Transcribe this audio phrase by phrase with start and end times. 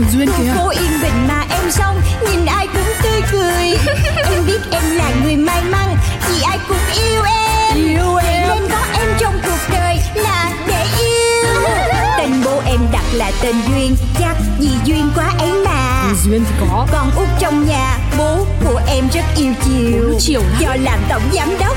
[0.00, 0.52] của Duyên kìa.
[0.56, 2.00] Phố yên bình mà em sống
[2.30, 3.94] Nhìn ai cũng tươi cười.
[4.32, 5.96] Em biết em là người may mắn
[6.28, 7.76] Vì ai cũng yêu em.
[7.76, 8.48] Yêu em.
[8.48, 11.62] Nên có em trong cuộc đời là để yêu.
[12.18, 16.12] Tên bố em đặt là tên Duyên Chắc vì duyên quá ấy mà.
[16.24, 16.86] Duyên thì có.
[16.92, 20.14] Con út trong nhà Bố của em rất yêu chiều.
[20.18, 20.42] Chiều.
[20.60, 21.76] Do làm tổng giám đốc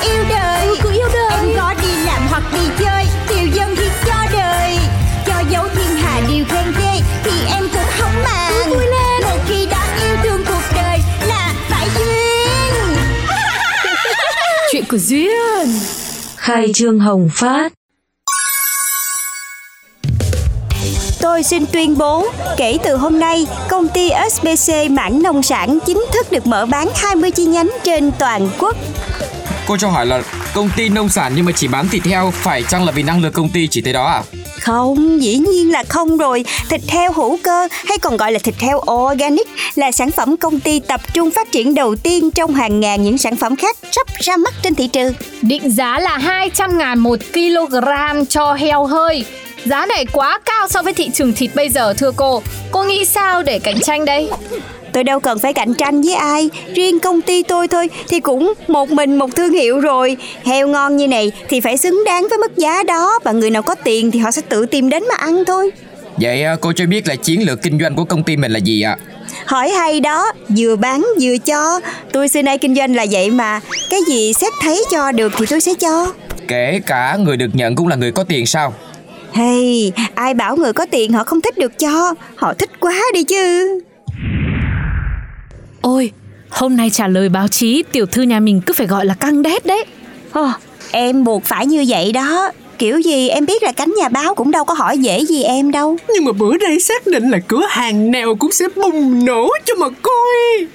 [14.71, 15.69] Chuyện của Duyên
[16.35, 17.73] Khai trương Hồng Phát
[21.21, 22.27] Tôi xin tuyên bố,
[22.57, 26.87] kể từ hôm nay, công ty SBC mảng nông sản chính thức được mở bán
[26.95, 28.77] 20 chi nhánh trên toàn quốc.
[29.71, 32.63] Cô cho hỏi là công ty nông sản nhưng mà chỉ bán thịt heo phải
[32.63, 34.23] chăng là vì năng lực công ty chỉ tới đó à?
[34.59, 36.45] Không, dĩ nhiên là không rồi.
[36.69, 40.59] Thịt heo hữu cơ hay còn gọi là thịt heo organic là sản phẩm công
[40.59, 44.07] ty tập trung phát triển đầu tiên trong hàng ngàn những sản phẩm khác sắp
[44.19, 45.13] ra mắt trên thị trường.
[45.41, 49.25] Định giá là 200 ngàn một kg cho heo hơi
[49.65, 53.05] Giá này quá cao so với thị trường thịt bây giờ thưa cô Cô nghĩ
[53.05, 54.29] sao để cạnh tranh đây?
[54.93, 56.49] Tôi đâu cần phải cạnh tranh với ai.
[56.75, 60.17] Riêng công ty tôi thôi Thì cũng một mình một thương hiệu rồi.
[60.43, 63.19] Heo ngon như này thì phải xứng đáng với mức giá đó.
[63.23, 65.71] Và người nào có tiền thì họ sẽ tự tìm đến mà ăn thôi.
[66.17, 68.59] Vậy à, cô cho biết là chiến lược kinh doanh của công ty mình là
[68.59, 68.97] gì ạ?
[69.45, 71.79] Hỏi hay đó Vừa bán vừa cho.
[72.11, 73.59] Tôi xưa nay kinh doanh là vậy mà.
[73.89, 76.13] Cái gì xét thấy cho được thì tôi sẽ cho.
[76.47, 78.73] Kể cả người được nhận cũng là người có tiền sao?
[79.33, 82.13] Hey, ai bảo người có tiền họ không thích được cho?
[82.35, 83.79] Họ thích quá đi chứ
[85.81, 86.11] Ôi
[86.49, 89.41] Hôm nay trả lời báo chí Tiểu thư nhà mình cứ phải gọi là căng
[89.41, 89.85] đét đấy.
[90.31, 90.47] Ồ,
[90.91, 92.51] Em buộc phải như vậy đó.
[92.77, 95.71] Kiểu gì em biết là cánh nhà báo cũng đâu có hỏi dễ gì em
[95.71, 95.97] đâu.
[96.13, 99.75] Nhưng mà bữa nay xác định là cửa hàng nào cũng sẽ bùng nổ cho
[99.75, 100.67] mà coi.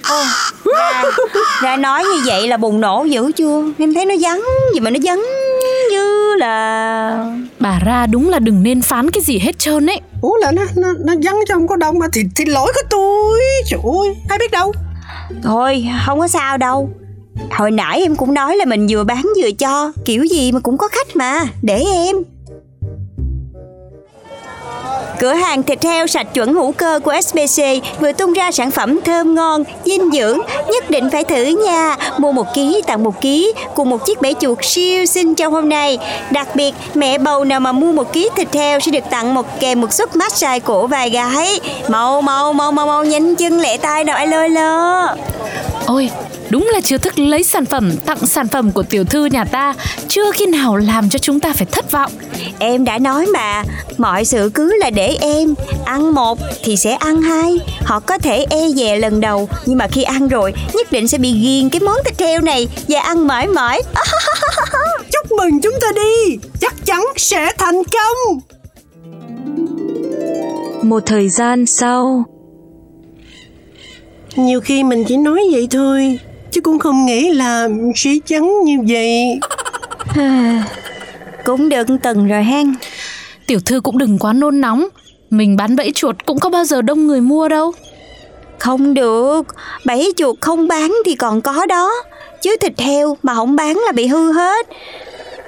[1.61, 3.63] Ra nói như vậy là bùng nổ dữ chưa?
[3.77, 4.41] Em thấy nó vắng
[4.73, 5.23] gì mà nó vắng
[5.91, 9.99] như là Bà ra đúng là đừng nên phán cái gì hết trơn ấy.
[10.21, 12.87] Ủa là nó, nó, nó vắng cho không có đông mà thì, thì lỗi của
[12.89, 13.39] tôi.
[13.69, 14.73] Trời ơi, ai biết đâu
[15.43, 16.89] Thôi, không có sao đâu.
[17.51, 20.77] Hồi nãy em cũng nói là mình vừa bán vừa cho, Kiểu gì mà cũng
[20.77, 22.15] có khách mà, Để em.
[25.19, 27.63] Cửa hàng thịt heo sạch chuẩn hữu cơ của SBC
[27.99, 30.39] vừa tung ra sản phẩm thơm ngon, dinh dưỡng,
[30.69, 31.95] nhất định phải thử nha.
[32.17, 35.69] Mua một ký tặng một ký cùng một chiếc bể chuột siêu xinh trong hôm
[35.69, 35.97] nay.
[36.31, 39.45] Đặc biệt, mẹ bầu nào mà mua một ký thịt heo sẽ được tặng một
[39.59, 41.59] kèm một suất massage cổ vài gái.
[41.87, 45.07] Mau mau mau mau mau nhanh chân lẹ tay nào ai lơi lơ.
[45.85, 46.09] Ôi
[46.49, 49.73] Đúng là chiêu thức lấy sản phẩm tặng sản phẩm của tiểu thư nhà ta
[50.07, 52.11] Chưa khi nào làm cho chúng ta phải thất vọng.
[52.59, 53.63] Em đã nói mà,
[53.97, 55.53] mọi sự cứ là để em.
[55.85, 57.59] Ăn một thì sẽ ăn hai.
[57.83, 61.17] Họ có thể e dè lần đầu Nhưng mà khi ăn rồi nhất định sẽ
[61.17, 63.81] bị ghiền cái món thịt heo này Và ăn mãi mãi.
[65.13, 66.37] Chúc mừng chúng ta đi.
[66.61, 68.39] Chắc chắn sẽ thành công.
[70.81, 72.23] Một thời gian sau.
[74.35, 76.19] Nhiều khi mình chỉ nói vậy thôi
[76.57, 79.39] Chứ cũng không nghĩ là sẽ trắng như vậy.
[81.45, 82.73] Cũng được từng rồi hen.
[83.47, 84.87] Tiểu thư cũng đừng quá nôn nóng.
[85.29, 87.73] Mình bán bẫy chuột cũng có bao giờ đông người mua đâu.
[88.59, 89.43] Không được
[89.85, 91.91] Bẫy chuột không bán thì còn có đó.
[92.41, 94.67] Chứ thịt heo mà không bán là bị hư hết.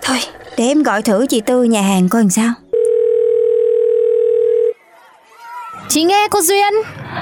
[0.02, 0.18] Thôi
[0.58, 2.54] để em gọi thử chị Tư nhà hàng coi làm sao.
[5.90, 6.74] Chị nghe cô Duyên.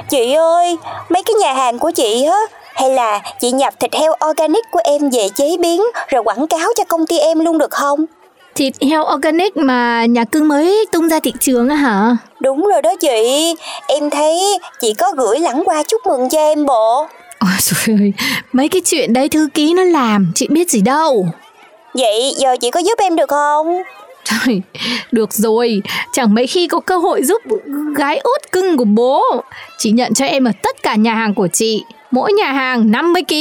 [0.09, 0.77] Chị ơi,
[1.09, 4.81] mấy cái nhà hàng của chị á hay là chị nhập thịt heo organic của
[4.83, 8.06] em về chế biến rồi quảng cáo cho công ty em luôn được không?
[8.56, 12.18] Thịt heo organic mà nhà cưng mới tung ra thị trường á hả?
[12.39, 13.56] Đúng rồi đó chị,
[13.88, 17.07] em thấy chị có gửi lẳng qua chúc mừng cho em bộ.
[17.39, 18.13] Ôi trời ơi,
[18.53, 21.25] mấy cái chuyện đấy thư ký nó làm, chị biết gì đâu.
[21.94, 23.81] Vậy giờ chị có giúp em được không?
[24.24, 24.62] Trời,
[25.12, 25.81] được rồi,
[26.13, 27.41] chẳng mấy khi có cơ hội giúp
[27.95, 29.24] gái út cưng của bố.
[29.77, 33.24] Chị nhận cho em ở tất cả nhà hàng của chị, mỗi nhà hàng 50
[33.27, 33.33] kg.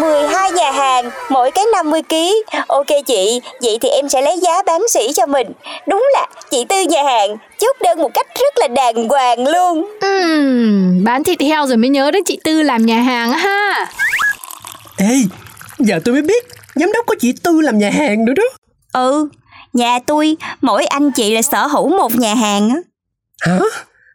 [0.00, 2.14] 12 nhà hàng, mỗi cái 50 kg.
[2.66, 5.46] Ok chị, vậy thì em sẽ lấy giá bán sỉ cho mình.
[5.88, 9.90] Đúng là chị Tư nhà hàng chốt đơn một cách rất là đàng hoàng luôn.
[10.00, 13.86] Ừm, bán thịt heo rồi mới nhớ đến chị Tư làm nhà hàng á ha.
[14.96, 15.16] Ê,
[15.78, 16.44] Giờ tôi mới biết
[16.74, 18.42] Giám đốc có chị Tư làm nhà hàng nữa đó
[18.92, 19.28] Ừ,
[19.72, 22.76] nhà tôi mỗi anh chị là sở hữu một nhà hàng á.
[23.40, 23.58] Hả?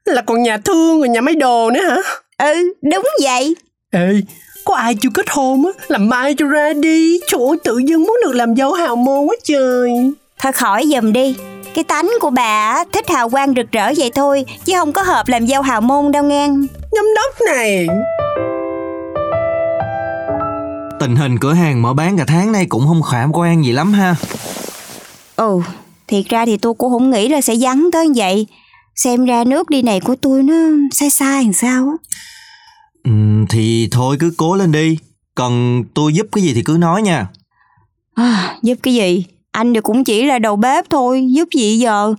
[0.05, 1.95] Là còn nhà thương rồi nhà máy đồ nữa hả?
[2.37, 3.55] Ừ, đúng vậy.
[3.91, 4.21] Ê,
[4.65, 8.01] có ai chưa kết hôn á Làm mai cho ra đi Trời ơi tự dưng
[8.03, 9.91] muốn được làm dâu hào môn quá trời
[10.41, 11.35] Thôi khỏi giùm đi.
[11.73, 15.01] Cái tánh của bà á, thích hào quang rực rỡ vậy thôi, chứ không có
[15.01, 16.47] hợp làm dâu hào môn đâu nghe.
[16.91, 17.87] Giám đốc này
[20.99, 23.93] Tình hình cửa hàng mở bán cả tháng nay cũng không khả quan gì lắm
[23.93, 24.15] ha
[25.35, 25.59] Ừ,
[26.07, 28.47] thiệt ra thì tôi cũng không nghĩ là sẽ vắng tới như vậy.
[28.95, 30.53] Xem ra nước đi này của tôi nó
[30.91, 31.95] sai sai làm sao á.
[33.03, 33.11] Ừ,
[33.49, 34.97] Thì thôi cứ cố lên đi
[35.35, 37.27] Cần tôi giúp cái gì thì cứ nói nha
[38.15, 39.25] À, giúp cái gì?
[39.51, 42.13] Anh thì cũng chỉ là đầu bếp thôi, giúp gì giờ?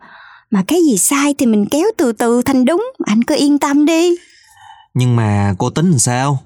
[0.50, 3.86] Mà cái gì sai thì mình kéo từ từ thành đúng, anh cứ yên tâm
[3.86, 4.16] đi.
[4.94, 6.38] Nhưng mà cô tính làm sao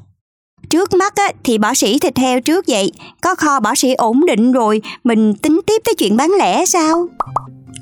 [0.70, 4.26] Trước mắt á, thì bỏ sỉ thịt heo trước vậy, có kho bỏ sỉ ổn
[4.26, 7.08] định rồi, mình tính tiếp tới chuyện bán lẻ sao?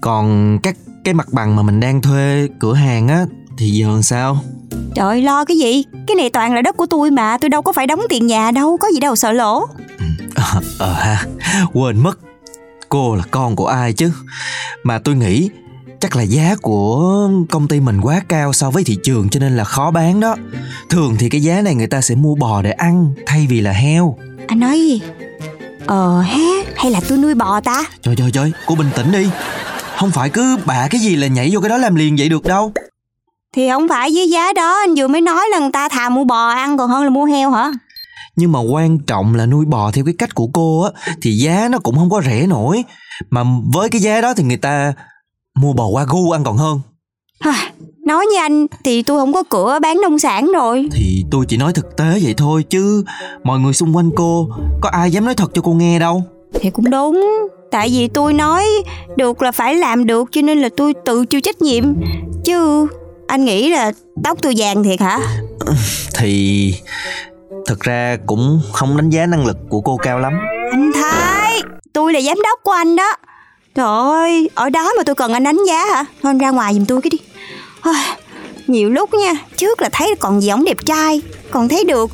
[0.00, 3.24] Còn các cái mặt bằng mà mình đang thuê cửa hàng á
[3.58, 4.38] Thì giờ sao
[4.94, 5.84] Trời lo cái gì?
[6.06, 8.50] Cái này toàn là đất của tôi mà, tôi đâu có phải đóng tiền nhà
[8.50, 9.66] đâu, có gì đâu sợ lỗ.
[10.34, 11.26] Ờ ờ ha
[11.72, 12.18] Quên mất
[12.88, 14.12] Cô là con của ai chứ
[14.82, 15.50] Mà tôi nghĩ
[16.00, 19.56] Chắc là giá của công ty mình quá cao so với thị trường cho nên
[19.56, 20.36] là khó bán đó
[20.88, 23.72] Thường thì cái giá này người ta sẽ mua bò để ăn thay vì là
[23.72, 25.00] heo Anh nói gì?
[25.86, 27.84] Ờ ha, hay là tôi nuôi bò ta?
[28.02, 29.26] Trời trời trời, cô bình tĩnh đi
[29.96, 32.44] Không phải cứ bạ cái gì là nhảy vô cái đó làm liền vậy được
[32.44, 32.72] đâu
[33.56, 36.24] Thì không phải với giá đó anh vừa mới nói là người ta thà mua
[36.24, 37.72] bò ăn còn hơn là mua heo hả?
[38.36, 40.90] Nhưng mà quan trọng là nuôi bò theo cái cách của cô á
[41.22, 42.84] Thì giá nó cũng không có rẻ nổi.
[43.30, 43.42] Mà
[43.74, 44.92] với cái giá đó thì người ta
[45.54, 46.80] mua bò Wagyu ăn còn hơn.
[48.06, 50.88] Nói như anh thì tôi không có cửa bán nông sản rồi.
[50.92, 53.04] Thì tôi chỉ nói thực tế vậy thôi chứ
[53.44, 54.48] Mọi người xung quanh cô
[54.80, 56.22] Có ai dám nói thật cho cô nghe đâu.
[56.54, 58.64] Thì cũng đúng Tại vì tôi nói
[59.16, 61.84] được là phải làm được cho nên là tôi tự chịu trách nhiệm.
[62.44, 62.86] Chứ
[63.32, 63.92] anh nghĩ là
[64.24, 65.18] tóc tôi vàng thiệt hả?
[66.14, 66.74] Thì
[67.66, 70.32] Thực ra cũng không đánh giá năng lực của cô cao lắm.
[70.70, 71.62] Anh Thái
[71.92, 73.16] Tôi là giám đốc của anh đó.
[73.74, 76.04] Trời ơi Ở đó mà tôi cần anh đánh giá hả?
[76.22, 77.18] Thôi anh ra ngoài giùm tôi cái đi.
[78.66, 82.10] Nhiều lúc nha Trước là thấy còn gì ổng đẹp trai Còn thấy được.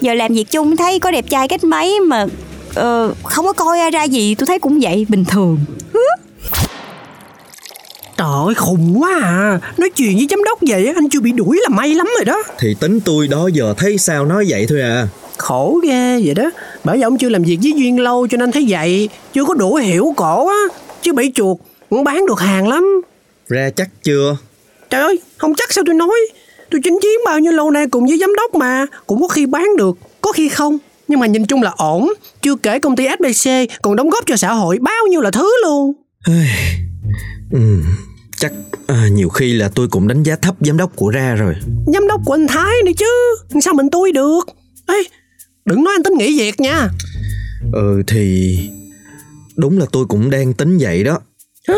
[0.00, 2.26] Giờ làm việc chung thấy có đẹp trai cách mấy mà
[2.74, 5.58] ờ, Không có coi ra gì Tôi thấy cũng vậy bình thường
[8.20, 9.60] Trời ơi khùng quá à.
[9.76, 12.42] Nói chuyện với giám đốc vậy anh chưa bị đuổi là may lắm rồi đó.
[12.58, 15.08] Thì tính tôi đó giờ thấy sao nói vậy thôi à.
[15.36, 16.50] Khổ ghê vậy đó.
[16.84, 19.54] Bởi vì ông chưa làm việc với Duyên lâu cho nên thấy vậy Chưa có
[19.54, 20.58] đủ hiểu cổ á
[21.02, 21.56] Chứ bị chuột
[21.90, 23.02] cũng bán được hàng lắm.
[23.48, 24.36] Ra chắc chưa?
[24.90, 26.18] Trời ơi không chắc sao tôi nói.
[26.70, 29.46] Tôi chinh chiến bao nhiêu lâu nay cùng với giám đốc mà Cũng có khi
[29.46, 30.78] bán được Có khi không.
[31.08, 32.12] Nhưng mà nhìn chung là ổn
[32.42, 33.50] Chưa kể công ty SBC
[33.82, 35.92] còn đóng góp cho xã hội bao nhiêu là thứ luôn
[36.26, 36.32] Ừ
[38.36, 38.52] Chắc
[38.86, 41.54] à, nhiều khi là tôi cũng đánh giá thấp giám đốc của ra rồi.
[41.94, 43.06] Giám đốc của anh Thái nữa chứ
[43.60, 44.40] Sao mình tôi được?
[44.86, 45.02] Ê
[45.64, 46.88] đừng nói anh tính nghỉ việc nha.
[47.72, 48.58] Ừ thì
[49.56, 51.18] Đúng là tôi cũng đang tính vậy đó.
[51.68, 51.74] Hả?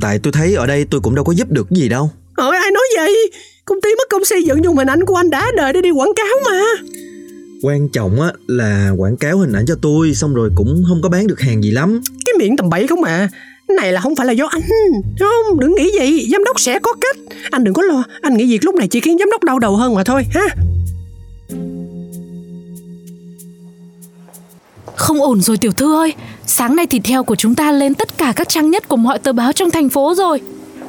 [0.00, 2.10] Tại tôi thấy ở đây tôi cũng đâu có giúp được gì đâu.
[2.36, 3.30] Ôi ai nói vậy?
[3.64, 5.90] Công ty mất công xây dựng dùng hình ảnh của anh đã đời để đi
[5.90, 6.60] quảng cáo mà.
[7.62, 11.08] Quan trọng á là quảng cáo hình ảnh cho tôi Xong rồi cũng không có
[11.08, 12.00] bán được hàng gì lắm.
[12.24, 13.28] Cái miệng tầm bậy không à
[13.76, 14.62] này là không phải là do anh.
[15.20, 17.16] Không đừng nghĩ vậy Giám đốc sẽ có cách.
[17.50, 18.02] Anh đừng có lo.
[18.20, 20.46] Anh nghĩ việc lúc này chỉ khiến giám đốc đau đầu hơn mà thôi ha?
[24.96, 26.14] Không ổn rồi tiểu thư ơi.
[26.46, 29.18] Sáng nay thịt heo của chúng ta lên tất cả các trang nhất của mọi
[29.18, 30.40] tờ báo trong thành phố rồi.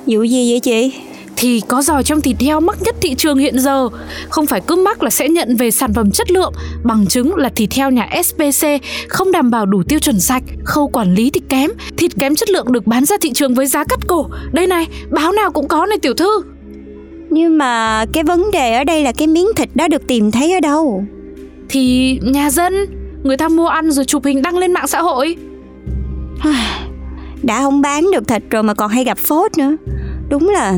[0.05, 0.93] Vụ gì vậy chị?
[1.39, 3.89] Thì có giỏi trong thịt heo mắc nhất thị trường hiện giờ.
[4.29, 6.53] Không phải cứ mắc là sẽ nhận về sản phẩm chất lượng
[6.83, 8.67] Bằng chứng là thịt heo nhà SPC
[9.07, 12.49] không đảm bảo đủ tiêu chuẩn sạch Khâu quản lý thì kém Thịt kém chất
[12.49, 14.29] lượng được bán ra thị trường với giá cắt cổ.
[14.51, 16.41] Đây này, báo nào cũng có này tiểu thư.
[17.29, 20.53] Nhưng mà cái vấn đề ở đây là cái miếng thịt đó được tìm thấy
[20.53, 21.03] ở đâu?
[21.69, 22.73] Thì nhà dân
[23.23, 25.37] Người ta mua ăn rồi chụp hình đăng lên mạng xã hội.
[27.43, 29.75] Đã không bán được thịt rồi mà còn hay gặp phốt nữa.
[30.29, 30.77] Đúng là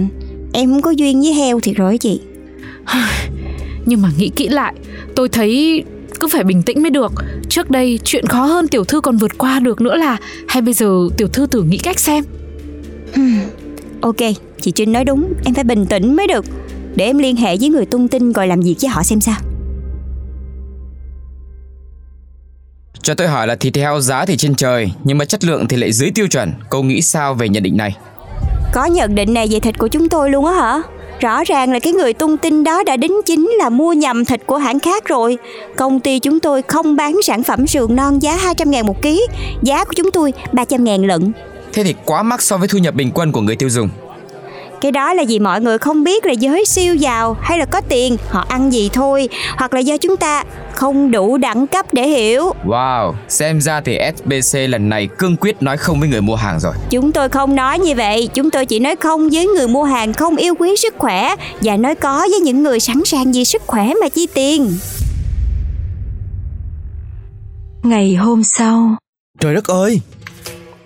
[0.54, 2.22] em không có duyên với heo thiệt rồi chị.
[3.86, 4.74] Nhưng mà nghĩ kỹ lại
[5.16, 5.84] Tôi thấy
[6.20, 7.12] cứ phải bình tĩnh mới được.
[7.50, 10.18] Trước đây chuyện khó hơn tiểu thư còn vượt qua được nữa là
[10.48, 12.24] Hay bây giờ tiểu thư thử nghĩ cách xem?
[14.02, 14.16] Ok,
[14.62, 16.46] chị Trinh nói đúng Em phải bình tĩnh mới được.
[16.96, 19.36] Để em liên hệ với người tung tin rồi làm việc với họ xem sao.
[23.02, 25.78] Cho tôi hỏi là thịt heo giá thì trên trời Nhưng mà chất lượng thì
[25.78, 26.52] lại dưới tiêu chuẩn.
[26.70, 27.96] Cô nghĩ sao về nhận định này
[28.74, 30.82] có nhận định này về thịt của chúng tôi luôn á hả?
[31.20, 34.42] Rõ ràng là cái người tung tin đó đã đính chính là mua nhầm thịt
[34.46, 35.38] của hãng khác rồi.
[35.76, 39.28] Công ty chúng tôi không bán sản phẩm sườn non giá 200 ngàn một ký.
[39.62, 41.32] Giá của chúng tôi 300 ngàn lận.
[41.74, 43.90] Thế thì quá mắc so với thu nhập bình quân của người tiêu dùng.
[44.82, 47.82] Cái đó là vì mọi người không biết là giới siêu giàu hay là có
[47.82, 52.08] tiền họ ăn gì thôi Hoặc là do chúng ta không đủ đẳng cấp để
[52.08, 52.54] hiểu.
[52.66, 56.60] Wow, xem ra thì SBC lần này cương quyết nói không với người mua hàng
[56.60, 56.74] rồi.
[56.90, 60.14] Chúng tôi không nói như vậy Chúng tôi chỉ nói không với người mua hàng
[60.14, 63.62] không yêu quý sức khỏe Và nói có với những người sẵn sàng vì sức
[63.68, 64.74] khỏe mà chi tiền.
[67.84, 68.96] Ngày hôm sau,
[69.40, 70.02] Trời đất ơi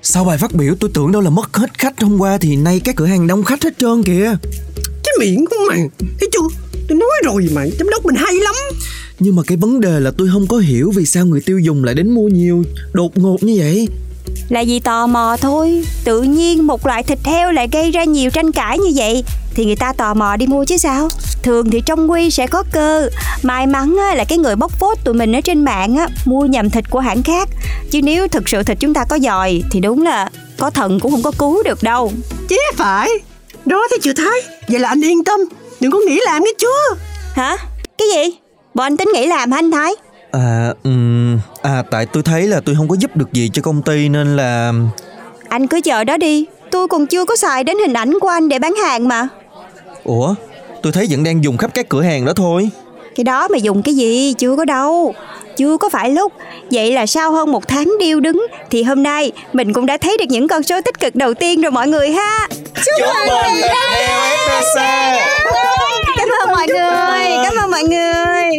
[0.07, 2.81] Sau bài phát biểu tôi tưởng đâu là mất hết khách hôm qua Thì nay
[2.83, 4.33] các cửa hàng đông khách hết trơn kìa.
[5.03, 5.79] Cái miệng của mày.
[5.99, 6.47] Thấy chưa?
[6.89, 8.55] Tôi nói rồi mà Giám đốc mình hay lắm.
[9.19, 11.83] Nhưng mà cái vấn đề là tôi không có hiểu Vì sao người tiêu dùng
[11.83, 13.87] lại đến mua nhiều Đột ngột như vậy.
[14.49, 15.85] Là vì tò mò thôi.
[16.03, 19.23] Tự nhiên một loại thịt heo lại gây ra nhiều tranh cãi như vậy
[19.55, 21.09] Thì người ta tò mò đi mua chứ sao?
[21.43, 23.09] Thường thì trong quy sẽ có cơ.
[23.43, 26.45] May mắn á, là cái người bóc phốt tụi mình ở trên mạng á, Mua
[26.45, 27.49] nhầm thịt của hãng khác.
[27.91, 31.11] Chứ nếu thực sự thịt chúng ta có giỏi Thì đúng là có thần cũng
[31.11, 32.11] không có cứu được đâu.
[32.49, 33.09] Chứ phải.
[33.65, 34.41] Đó thì chưa thấy.
[34.67, 35.39] Vậy là anh yên tâm.
[35.79, 36.95] Đừng có nghĩ làm nghe chưa
[37.33, 37.57] Hả?
[37.97, 38.37] Cái gì?
[38.73, 39.93] Bọn anh tính nghỉ làm hả anh Thái?
[40.31, 43.81] À, ừm, à tại tôi thấy là tôi không có giúp được gì cho công
[43.81, 44.73] ty Nên là
[45.49, 46.45] Anh cứ chờ đó đi.
[46.71, 49.27] Tôi còn chưa có xài đến hình ảnh của anh để bán hàng mà
[50.05, 50.35] Ủa?
[50.81, 52.69] Tôi thấy vẫn đang dùng khắp các cửa hàng đó thôi.
[53.15, 54.33] Cái đó mà dùng cái gì?
[54.33, 55.13] Chưa có đâu.
[55.57, 56.33] Chưa có phải lúc.
[56.71, 60.17] Vậy là sau hơn một tháng điêu đứng Thì hôm nay mình cũng đã thấy
[60.17, 62.47] được những con số tích cực đầu tiên rồi mọi người ha.
[62.75, 63.61] Chúc mừng
[66.17, 67.37] Cảm ơn mọi người.
[67.43, 68.51] Cảm ơn mọi người.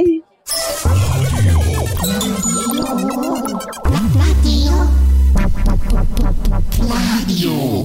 [7.29, 7.76] Radio.